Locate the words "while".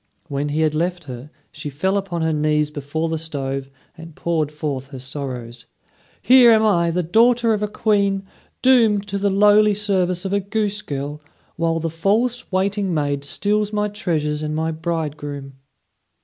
11.55-11.79